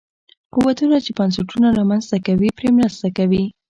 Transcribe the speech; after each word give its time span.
قوتونه 0.53 0.97
چې 1.05 1.11
بنسټونه 1.17 1.67
رامنځته 1.79 2.17
کوي 2.27 2.49
پرې 2.57 2.69
مرسته 2.77 3.07
کوي. 3.17 3.43